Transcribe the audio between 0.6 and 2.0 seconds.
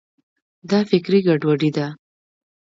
دا فکري ګډوډي ده.